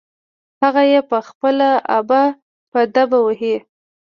[0.61, 2.21] هغه يې په خپله ابه
[2.71, 3.55] په دبه وهي.